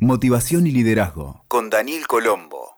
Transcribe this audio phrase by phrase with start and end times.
[0.00, 2.76] Motivación y liderazgo con Daniel Colombo.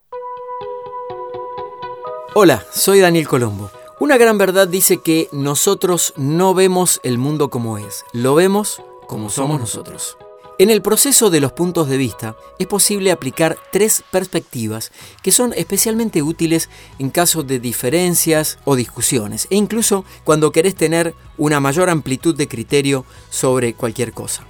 [2.37, 3.72] Hola, soy Daniel Colombo.
[3.98, 9.30] Una gran verdad dice que nosotros no vemos el mundo como es, lo vemos como
[9.30, 10.16] somos nosotros.
[10.59, 15.53] En el proceso de los puntos de vista es posible aplicar tres perspectivas que son
[15.55, 21.91] especialmente útiles en caso de diferencias o discusiones e incluso cuando querés tener una mayor
[21.91, 24.46] amplitud de criterio sobre cualquier cosa.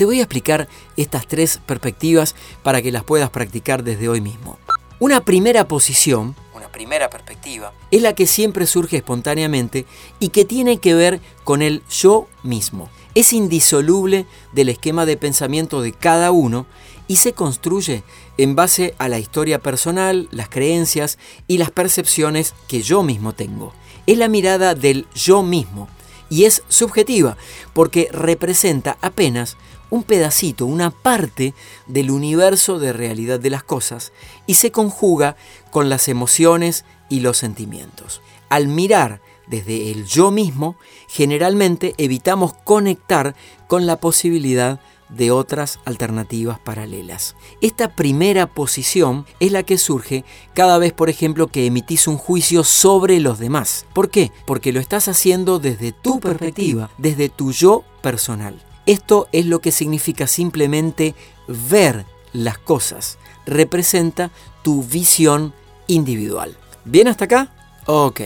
[0.00, 4.58] Te voy a explicar estas tres perspectivas para que las puedas practicar desde hoy mismo.
[4.98, 9.84] Una primera posición, una primera perspectiva, es la que siempre surge espontáneamente
[10.18, 12.88] y que tiene que ver con el yo mismo.
[13.14, 16.64] Es indisoluble del esquema de pensamiento de cada uno
[17.06, 18.02] y se construye
[18.38, 23.74] en base a la historia personal, las creencias y las percepciones que yo mismo tengo.
[24.06, 25.88] Es la mirada del yo mismo
[26.30, 27.36] y es subjetiva
[27.74, 29.58] porque representa apenas
[29.90, 31.52] un pedacito, una parte
[31.86, 34.12] del universo de realidad de las cosas
[34.46, 35.36] y se conjuga
[35.70, 38.22] con las emociones y los sentimientos.
[38.48, 40.76] Al mirar desde el yo mismo,
[41.08, 43.34] generalmente evitamos conectar
[43.66, 47.36] con la posibilidad de otras alternativas paralelas.
[47.60, 52.64] Esta primera posición es la que surge cada vez, por ejemplo, que emitís un juicio
[52.64, 53.86] sobre los demás.
[53.92, 54.32] ¿Por qué?
[54.46, 58.60] Porque lo estás haciendo desde tu perspectiva, desde tu yo personal.
[58.86, 61.14] Esto es lo que significa simplemente
[61.48, 63.18] ver las cosas.
[63.46, 64.30] Representa
[64.62, 65.52] tu visión
[65.86, 66.56] individual.
[66.84, 67.52] ¿Bien hasta acá?
[67.86, 68.20] Ok.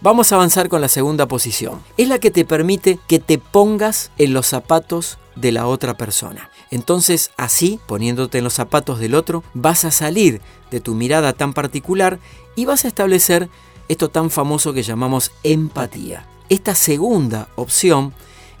[0.00, 1.80] Vamos a avanzar con la segunda posición.
[1.96, 6.50] Es la que te permite que te pongas en los zapatos de la otra persona.
[6.70, 11.54] Entonces, así, poniéndote en los zapatos del otro, vas a salir de tu mirada tan
[11.54, 12.18] particular
[12.56, 13.48] y vas a establecer
[13.88, 16.26] esto tan famoso que llamamos empatía.
[16.48, 18.12] Esta segunda opción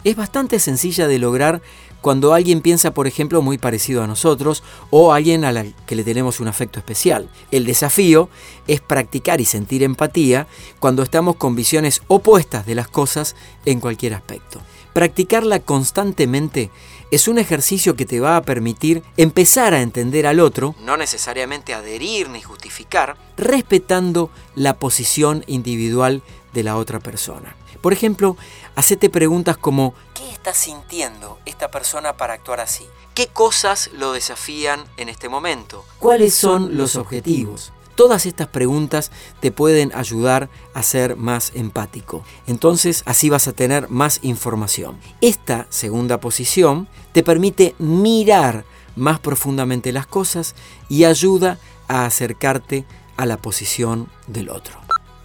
[0.06, 1.62] es bastante sencilla de lograr
[2.00, 6.04] cuando alguien piensa, por ejemplo, muy parecido a nosotros o alguien a la que le
[6.04, 7.28] tenemos un afecto especial.
[7.50, 8.28] El desafío
[8.68, 10.46] es practicar y sentir empatía
[10.78, 13.34] cuando estamos con visiones opuestas de las cosas
[13.64, 14.60] en cualquier aspecto.
[14.92, 16.70] Practicarla constantemente
[17.10, 21.74] es un ejercicio que te va a permitir empezar a entender al otro, no necesariamente
[21.74, 26.22] adherir ni justificar, respetando la posición individual
[26.56, 27.54] de la otra persona.
[27.82, 28.36] Por ejemplo,
[28.74, 32.86] hacete preguntas como ¿qué está sintiendo esta persona para actuar así?
[33.14, 35.84] ¿Qué cosas lo desafían en este momento?
[35.98, 37.72] ¿Cuáles son los objetivos?
[37.94, 42.24] Todas estas preguntas te pueden ayudar a ser más empático.
[42.46, 44.98] Entonces así vas a tener más información.
[45.20, 48.64] Esta segunda posición te permite mirar
[48.96, 50.54] más profundamente las cosas
[50.88, 52.86] y ayuda a acercarte
[53.18, 54.78] a la posición del otro.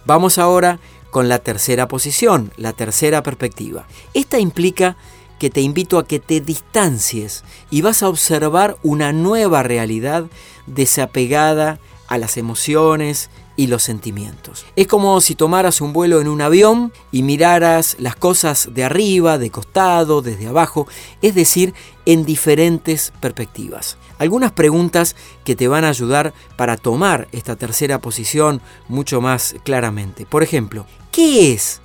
[0.04, 0.80] Vamos ahora
[1.12, 3.86] con la tercera posición, la tercera perspectiva.
[4.14, 4.96] Esta implica
[5.38, 10.24] que te invito a que te distancies y vas a observar una nueva realidad
[10.66, 14.64] desapegada a las emociones y los sentimientos.
[14.76, 19.38] Es como si tomaras un vuelo en un avión y miraras las cosas de arriba,
[19.38, 20.86] de costado, desde abajo,
[21.20, 21.74] es decir,
[22.06, 23.98] en diferentes perspectivas.
[24.18, 30.26] Algunas preguntas que te van a ayudar para tomar esta tercera posición mucho más claramente.
[30.26, 31.80] Por ejemplo, ¿qué es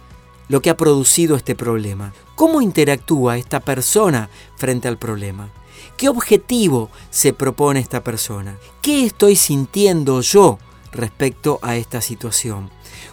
[0.47, 2.13] lo que ha producido este problema?
[2.35, 5.49] ¿Cómo interactúa esta persona frente al problema?
[5.97, 8.57] ¿Qué objetivo se propone esta persona?
[8.81, 10.59] ¿Qué estoy sintiendo yo
[10.97, 12.69] respecto a esta situación?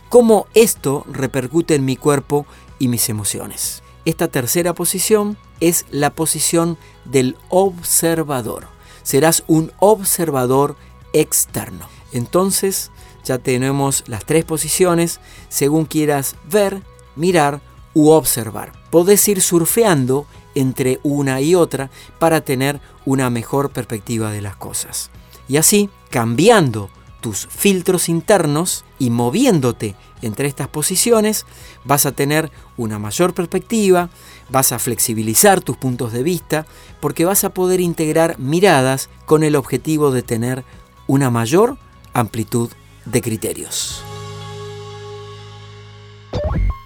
[0.09, 2.47] ¿Cómo esto repercute en mi cuerpo
[2.79, 3.83] y mis emociones?
[4.05, 8.67] Esta tercera posición es la posición del observador.
[9.03, 10.77] Serás un observador
[11.13, 11.89] externo.
[12.13, 12.91] Entonces
[13.25, 16.83] ya tenemos las tres posiciones según quieras ver,
[17.17, 17.61] mirar
[17.95, 18.73] u observar.
[18.91, 25.11] Podés ir surfeando entre una y otra para tener una mejor perspectiva de las cosas.
[25.49, 26.91] Y así, cambiando
[27.25, 31.47] tus filtros internos y moviéndote entre estas posiciones,
[31.83, 34.11] vas a tener una mayor perspectiva,
[34.51, 36.67] vas a flexibilizar tus puntos de vista,
[37.01, 40.67] porque vas a poder integrar miradas con el objetivo de tener
[41.07, 41.79] una mayor
[42.13, 42.71] amplitud
[43.07, 44.05] de criterios.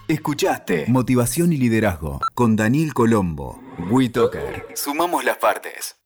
[0.07, 3.61] Escuchaste Motivación y Liderazgo con Daniel Colombo.
[3.91, 4.69] WeToker.
[4.77, 5.99] Sumamos las partes.